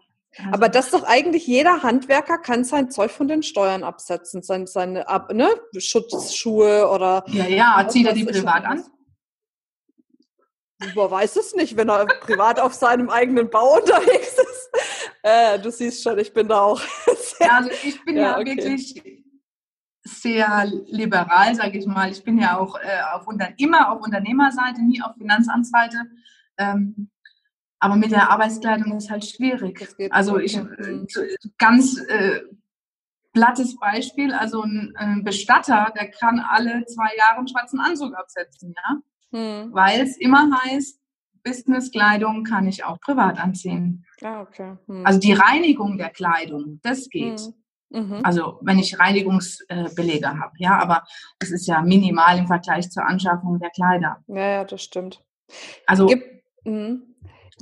[0.52, 4.66] Aber das ist doch eigentlich jeder Handwerker kann sein Zeug von den Steuern absetzen, seine,
[4.66, 5.48] seine ab, ne?
[5.78, 7.24] Schutzschuhe oder.
[7.28, 8.84] Ja, ja, zieht er die privat an?
[10.94, 14.70] Man weiß es nicht, wenn er privat auf seinem eigenen Bau unterwegs ist.
[15.22, 16.80] Äh, du siehst schon, ich bin da auch.
[17.06, 18.56] Sehr, ja, also ich bin ja, ja okay.
[18.56, 19.24] wirklich
[20.04, 22.10] sehr liberal, sage ich mal.
[22.10, 25.96] Ich bin ja auch äh, auf immer auf Unternehmerseite, nie auf Finanzamtsseite.
[26.58, 27.10] Ähm,
[27.78, 29.86] aber mit der Arbeitskleidung ist es halt schwierig.
[30.10, 30.58] Also ich
[31.58, 32.40] ganz äh,
[33.32, 38.74] plattes Beispiel, also ein, ein, Bestatter, der kann alle zwei Jahre einen schwarzen Anzug absetzen,
[38.74, 38.96] ja.
[39.38, 39.74] Hm.
[39.74, 40.98] Weil es immer heißt,
[41.44, 44.04] Businesskleidung kann ich auch privat anziehen.
[44.22, 44.76] Ah, okay.
[44.86, 45.04] Hm.
[45.04, 47.40] Also die Reinigung der Kleidung, das geht.
[47.40, 47.54] Hm.
[47.90, 48.20] Mhm.
[48.24, 51.04] Also wenn ich Reinigungsbelege habe, ja, aber
[51.38, 54.24] es ist ja minimal im Vergleich zur Anschaffung der Kleider.
[54.26, 55.22] Ja, ja, das stimmt.
[55.86, 56.98] Also Gibt, mh.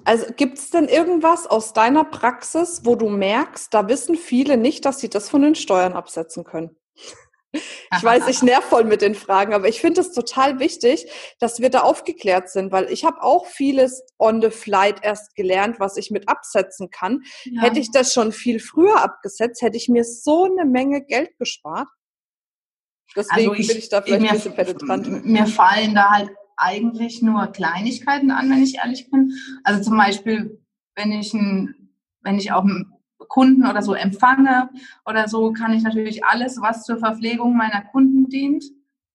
[0.05, 4.85] Also gibt es denn irgendwas aus deiner Praxis, wo du merkst, da wissen viele nicht,
[4.85, 6.77] dass sie das von den Steuern absetzen können?
[7.53, 11.07] Ich weiß, ich nerv voll mit den Fragen, aber ich finde es total wichtig,
[11.39, 15.79] dass wir da aufgeklärt sind, weil ich habe auch vieles on the flight erst gelernt,
[15.79, 17.23] was ich mit absetzen kann.
[17.45, 17.63] Ja.
[17.63, 21.89] Hätte ich das schon viel früher abgesetzt, hätte ich mir so eine Menge Geld gespart.
[23.17, 25.25] Deswegen also ich, bin ich da vielleicht mir, ein bisschen penetrant.
[25.25, 29.33] Mir fallen da halt eigentlich nur Kleinigkeiten an, wenn ich ehrlich bin.
[29.65, 30.61] Also zum Beispiel,
[30.95, 31.91] wenn ich, ein,
[32.23, 32.65] wenn ich auch
[33.29, 34.71] Kunden oder so empfange
[35.07, 38.65] oder so, kann ich natürlich alles, was zur Verpflegung meiner Kunden dient,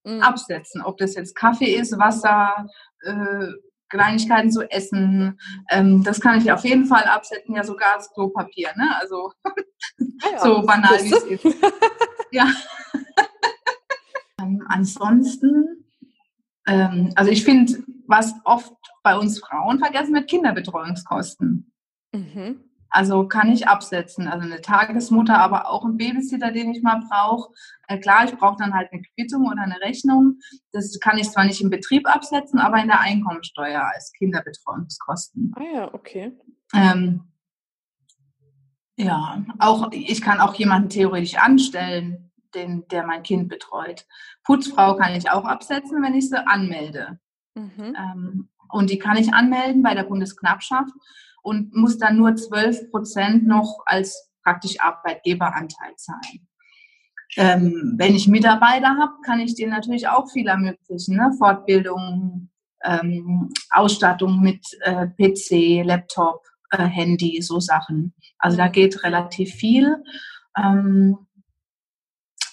[0.03, 0.21] mhm.
[0.21, 0.81] absetzen.
[0.81, 2.67] Ob das jetzt Kaffee ist, Wasser,
[3.01, 3.47] äh,
[3.89, 8.69] Kleinigkeiten zu essen, ähm, das kann ich auf jeden Fall absetzen, ja sogar das Klopapier,
[8.75, 8.95] ne?
[8.99, 9.51] Also ah
[10.31, 11.57] ja, so banal wie es ist.
[12.31, 12.45] ja.
[14.41, 15.78] ähm, ansonsten
[16.69, 21.71] ähm, also ich finde, was oft bei uns Frauen vergessen wird, Kinderbetreuungskosten.
[22.13, 22.63] Mhm.
[22.91, 24.27] Also kann ich absetzen.
[24.27, 27.51] Also eine Tagesmutter, aber auch ein Babysitter, den ich mal brauche.
[27.87, 30.39] Äh, klar, ich brauche dann halt eine Quittung oder eine Rechnung.
[30.71, 35.53] Das kann ich zwar nicht im Betrieb absetzen, aber in der Einkommensteuer als Kinderbetreuungskosten.
[35.55, 36.33] Ah ja, okay.
[36.73, 37.21] Ähm,
[38.97, 44.05] ja, auch ich kann auch jemanden theoretisch anstellen, den, der mein Kind betreut.
[44.43, 47.19] Putzfrau kann ich auch absetzen, wenn ich sie anmelde.
[47.55, 47.95] Mhm.
[47.97, 50.91] Ähm, und die kann ich anmelden bei der Bundesknappschaft
[51.41, 56.47] und muss dann nur 12 Prozent noch als praktisch Arbeitgeberanteil zahlen.
[57.37, 61.15] Ähm, wenn ich Mitarbeiter habe, kann ich denen natürlich auch viel ermöglichen.
[61.15, 61.31] Ne?
[61.37, 62.49] Fortbildung,
[62.83, 68.13] ähm, Ausstattung mit äh, PC, Laptop, äh, Handy, so Sachen.
[68.39, 70.03] Also da geht relativ viel.
[70.57, 71.17] Ähm,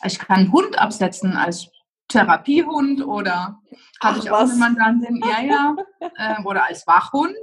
[0.05, 1.69] ich kann einen Hund absetzen als
[2.09, 3.59] Therapiehund oder
[4.03, 4.51] habe ich auch was?
[4.51, 5.77] eine Mandantin, ja, ja,
[6.39, 7.37] äh, oder als Wachhund.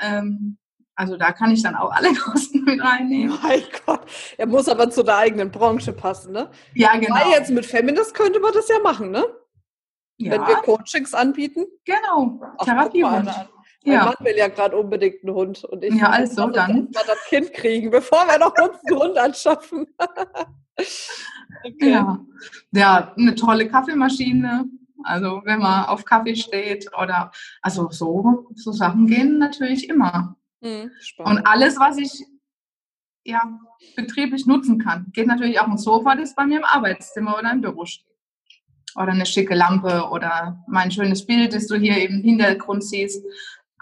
[0.00, 0.56] Ähm,
[0.94, 3.36] Also da kann ich dann auch alle Kosten mit reinnehmen.
[3.42, 4.02] Mein Gott,
[4.36, 6.50] er muss aber zu der eigenen Branche passen, ne?
[6.74, 7.14] Ja, genau.
[7.14, 9.24] Weil jetzt mit Feminist könnte man das ja machen, ne?
[10.18, 11.64] ja, Wenn wir Coachings anbieten.
[11.84, 12.40] genau.
[12.58, 13.24] Ach, Therapiehund.
[13.24, 14.04] Mein Ja.
[14.04, 15.64] Mann will ja gerade unbedingt einen Hund.
[15.64, 16.90] Und ich Ja, also dann.
[16.92, 19.86] mal das Kind kriegen, bevor wir noch uns einen Hund anschaffen.
[21.64, 21.90] okay.
[21.90, 22.20] Ja.
[22.72, 24.66] ja, eine tolle Kaffeemaschine.
[25.02, 27.30] Also wenn man auf Kaffee steht oder
[27.62, 30.36] also so, so Sachen gehen natürlich immer.
[30.62, 31.38] Hm, spannend.
[31.40, 32.26] Und alles, was ich
[33.24, 33.58] ja
[33.96, 37.60] betrieblich nutzen kann, geht natürlich auch ein Sofa, das bei mir im Arbeitszimmer oder im
[37.60, 38.06] Büro steht.
[38.96, 43.24] Oder eine schicke Lampe oder mein schönes Bild, das du hier im Hintergrund siehst.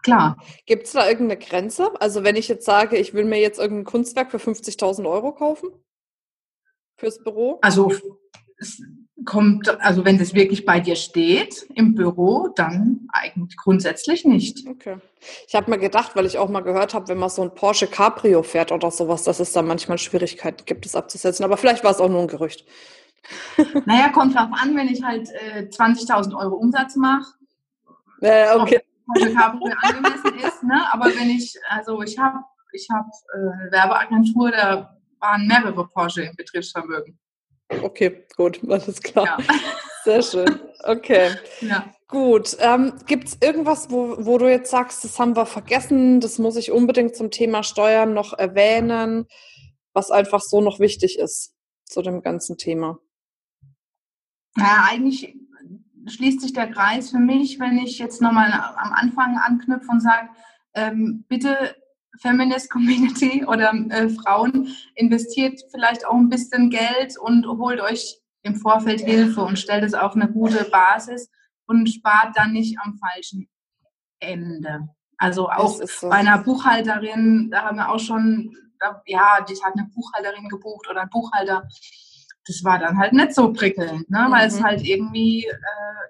[0.02, 0.36] Klar.
[0.66, 1.90] Gibt es da irgendeine Grenze?
[2.00, 5.70] Also wenn ich jetzt sage, ich will mir jetzt irgendein Kunstwerk für 50.000 Euro kaufen?
[6.98, 7.58] Fürs Büro?
[7.62, 7.92] Also
[8.58, 8.82] es
[9.24, 14.66] kommt, also wenn das wirklich bei dir steht im Büro, dann eigentlich grundsätzlich nicht.
[14.68, 14.96] Okay.
[15.46, 17.86] Ich habe mir gedacht, weil ich auch mal gehört habe, wenn man so ein Porsche
[17.86, 21.44] Cabrio fährt oder sowas, dass es da manchmal Schwierigkeiten gibt, es abzusetzen.
[21.44, 22.64] Aber vielleicht war es auch nur ein Gerücht.
[23.86, 27.34] Naja, kommt drauf an, wenn ich halt äh, 20.000 Euro Umsatz mache,
[28.20, 28.80] Äh, okay.
[29.06, 30.62] Porsche Cabrio angemessen ist.
[30.62, 30.80] Ne?
[30.92, 32.38] Aber wenn ich, also ich habe
[32.72, 37.18] ich hab, äh, eine Werbeagentur, da waren mehrere Porsche im Betriebsvermögen.
[37.82, 39.26] Okay, gut, alles klar.
[39.26, 39.38] Ja.
[40.04, 40.60] Sehr schön.
[40.84, 41.32] Okay.
[41.60, 41.92] ja.
[42.06, 42.56] Gut.
[42.60, 46.56] Ähm, Gibt es irgendwas, wo, wo du jetzt sagst, das haben wir vergessen, das muss
[46.56, 49.26] ich unbedingt zum Thema Steuern noch erwähnen,
[49.92, 51.54] was einfach so noch wichtig ist
[51.84, 52.98] zu dem ganzen Thema?
[54.56, 55.36] Naja, eigentlich
[56.06, 60.30] schließt sich der Kreis für mich, wenn ich jetzt nochmal am Anfang anknüpfe und sage,
[60.74, 61.76] ähm, bitte
[62.20, 68.56] Feminist Community oder äh, Frauen, investiert vielleicht auch ein bisschen Geld und holt euch im
[68.56, 71.30] Vorfeld Hilfe und stellt es auf eine gute Basis
[71.66, 73.48] und spart dann nicht am falschen
[74.20, 74.88] Ende.
[75.18, 76.08] Also auch so.
[76.08, 78.56] bei einer Buchhalterin, da haben wir auch schon,
[79.06, 81.68] ja, die hat eine Buchhalterin gebucht oder ein Buchhalter.
[82.48, 84.26] Das war dann halt nicht so prickelnd, ne?
[84.30, 84.64] weil es Mhm.
[84.64, 85.54] halt irgendwie äh,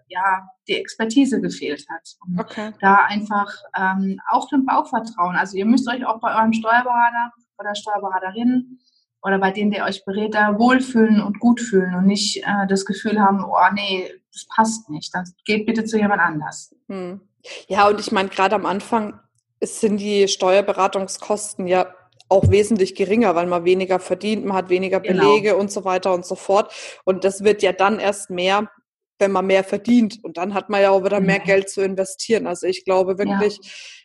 [0.08, 2.16] ja die Expertise gefehlt hat.
[2.26, 2.72] Und Okay.
[2.80, 5.36] da einfach ähm, auch dem Bauchvertrauen.
[5.36, 8.78] Also ihr müsst euch auch bei eurem Steuerberater oder Steuerberaterin
[9.22, 12.84] oder bei denen, der euch berät, da wohlfühlen und gut fühlen und nicht äh, das
[12.86, 15.12] Gefühl haben, oh nee, das passt nicht.
[15.14, 16.72] Dann geht bitte zu jemand anders.
[16.88, 17.20] Hm.
[17.66, 19.18] Ja, und ich meine, gerade am Anfang
[19.60, 21.86] es sind die Steuerberatungskosten ja
[22.28, 25.22] auch wesentlich geringer, weil man weniger verdient, man hat weniger Genau.
[25.24, 26.72] Belege und so weiter und so fort.
[27.04, 28.70] Und das wird ja dann erst mehr,
[29.18, 30.18] wenn man mehr verdient.
[30.22, 31.40] Und dann hat man ja auch wieder mehr.
[31.40, 32.46] Geld zu investieren.
[32.46, 33.58] Also ich glaube wirklich,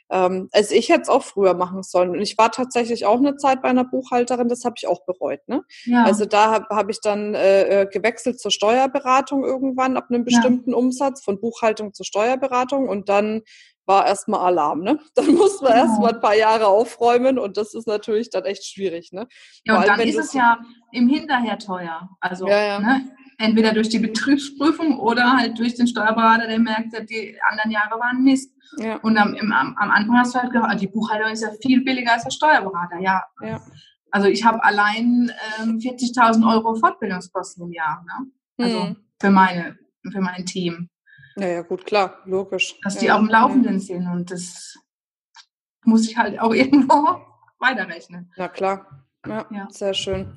[0.10, 2.12] ähm, also ich hätte es auch früher machen sollen.
[2.12, 5.42] Und ich war tatsächlich auch eine Zeit bei einer Buchhalterin, das habe ich auch bereut.
[5.48, 5.64] Ne?
[5.86, 10.24] Ja, Also da habe hab ich dann äh, äh, gewechselt zur Steuerberatung irgendwann ab einem
[10.26, 13.42] bestimmten Umsatz, von Buchhaltung zur Steuerberatung und dann
[13.86, 15.00] war erstmal Alarm, ne?
[15.16, 15.84] Dann muss man Genau.
[15.86, 19.28] erstmal ein paar Jahre aufräumen und das ist natürlich dann echt schwierig, ne?
[19.66, 20.60] ja und dann ist es ja
[20.92, 22.10] im Hinterher teuer.
[22.20, 22.80] Also Ja, ja.
[22.80, 28.00] Ne, entweder durch die Betriebsprüfung oder halt durch den Steuerberater, der merkt, die anderen Jahre
[28.00, 28.52] waren Mist.
[28.78, 31.50] Ja, Und am, im, am, am Anfang hast du halt gehört, die Buchhaltung ist ja
[31.62, 33.00] viel billiger als der Steuerberater.
[33.02, 33.62] Ja, ja.
[34.12, 38.32] also ich habe allein ähm, 40.000 Euro Fortbildungskosten im Jahr ne?
[38.66, 38.96] Also Hm.
[39.20, 39.78] für, meine,
[40.12, 40.90] für mein Team,
[41.36, 42.76] Ja, ja, gut, klar, logisch.
[42.84, 43.02] dass ja.
[43.02, 44.78] die auf dem Laufenden sind und das
[45.84, 47.22] muss ich halt auch irgendwo
[47.60, 48.32] weiterrechnen.
[48.38, 49.06] Na klar.
[49.26, 49.68] Ja, Ja.
[49.70, 50.36] sehr schön.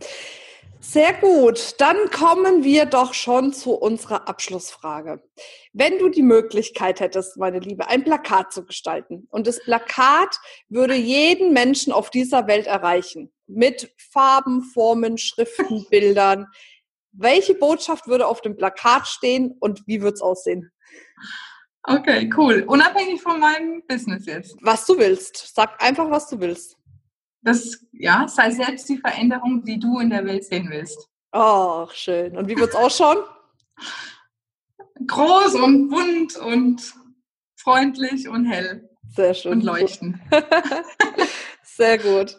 [0.78, 5.20] Sehr gut, dann kommen wir doch schon zu unserer Abschlussfrage.
[5.72, 10.94] Wenn du die Möglichkeit hättest, meine Liebe, ein Plakat zu gestalten und das Plakat würde
[10.94, 16.46] jeden Menschen auf dieser Welt erreichen, mit Farben, Formen, Schriften, Bildern,
[17.11, 20.70] welche Botschaft würde auf dem Plakat stehen und wie würde es aussehen?
[21.82, 22.64] Okay, cool.
[22.66, 24.56] Unabhängig von meinem Business jetzt.
[24.61, 25.54] Was du willst.
[25.54, 26.76] Sag einfach, was du willst.
[27.42, 31.09] Das, ja, sei selbst die Veränderung, die du in der Welt sehen willst.
[31.32, 32.37] Oh, schön.
[32.37, 33.18] Und wie wird es ausschauen?
[35.06, 36.94] Groß und bunt und
[37.56, 39.52] freundlich und hell Sehr schön.
[39.52, 40.18] und leuchtend.
[41.62, 42.37] Sehr gut.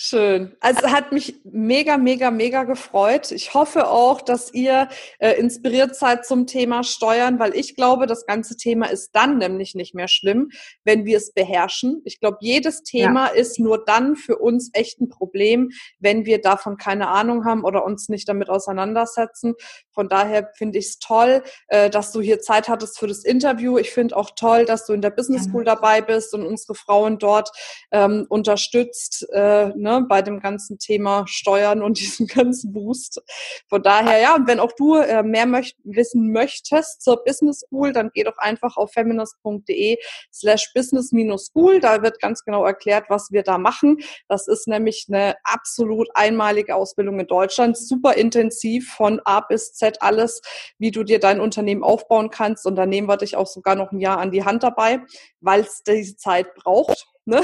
[0.00, 0.56] Schön.
[0.60, 3.32] Also hat mich mega, mega, mega gefreut.
[3.32, 8.24] Ich hoffe auch, dass ihr äh, inspiriert seid zum Thema Steuern, weil ich glaube, das
[8.24, 10.50] ganze Thema ist dann nämlich nicht mehr schlimm,
[10.84, 12.00] wenn wir es beherrschen.
[12.04, 16.76] Ich glaube, jedes Thema ist nur dann für uns echt ein Problem, wenn wir davon
[16.76, 19.54] keine Ahnung haben oder uns nicht damit auseinandersetzen.
[19.90, 23.78] Von daher finde ich es toll, äh, dass du hier Zeit hattest für das Interview.
[23.78, 25.48] Ich finde auch toll, dass du in der Business.
[25.48, 27.50] School dabei bist und unsere Frauen dort
[27.90, 33.22] ähm, unterstützt, äh, ne, bei dem ganzen Thema Steuern und diesem ganzen Boost.
[33.68, 37.92] Von daher, ja, und wenn auch du äh, mehr möcht wissen möchtest zur Business School,
[37.92, 39.98] dann geh doch einfach auf feminist.de
[40.32, 41.80] slash business-school.
[41.80, 43.98] Da wird ganz genau erklärt, was wir da machen.
[44.28, 50.02] Das ist nämlich eine absolut einmalige Ausbildung in Deutschland, super intensiv von A bis Z
[50.02, 50.42] alles,
[50.78, 52.66] wie du dir dein Unternehmen aufbauen kannst.
[52.66, 55.00] Und da nehmen wir dich auch sogar noch ein Jahr an die Hand dabei,
[55.40, 57.06] weil es diese Zeit braucht.
[57.28, 57.42] Ne?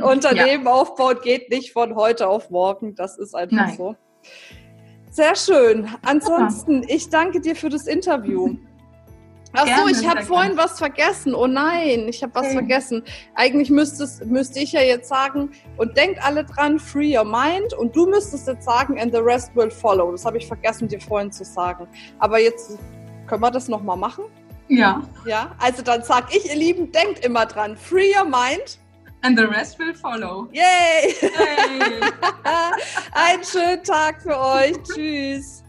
[0.02, 0.72] Unternehmen ja.
[0.72, 2.96] aufbauen geht nicht von heute auf morgen.
[2.96, 3.76] Das ist einfach Nein.
[3.76, 3.94] so.
[5.12, 5.88] Sehr schön.
[6.04, 8.56] Ansonsten, ich danke dir für das Interview.
[9.52, 11.32] Ach so, ich habe vorhin was vergessen.
[11.32, 12.54] Oh nein, ich habe was okay.
[12.54, 13.04] vergessen.
[13.36, 17.72] Eigentlich müsste ich ja jetzt sagen, und denkt alle dran, free your mind.
[17.72, 20.10] Und du müsstest jetzt sagen, and the rest will follow.
[20.10, 21.86] Das habe ich vergessen, dir vorhin zu sagen.
[22.18, 22.76] Aber jetzt
[23.28, 24.24] können wir das nochmal machen?
[24.68, 25.02] Ja.
[25.24, 28.78] Ja, also dann sag ich, ihr Lieben, denkt immer dran, free your mind.
[29.22, 30.48] And the rest will follow.
[30.52, 31.14] Yay!
[31.20, 32.00] Yay.
[33.12, 34.76] Einen schönen Tag für euch.
[34.82, 35.64] Tschüss.